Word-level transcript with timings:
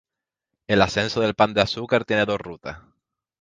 El 0.65 0.81
ascenso 0.81 1.21
del 1.21 1.35
Pan 1.35 1.53
de 1.53 1.61
Azúcar 1.61 2.05
tiene 2.05 2.25
dos 2.25 2.39
rutas. 2.41 2.79